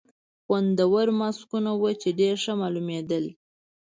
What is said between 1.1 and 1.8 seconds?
ماسکونه